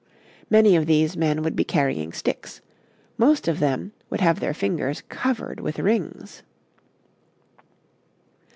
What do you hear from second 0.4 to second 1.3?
Many of these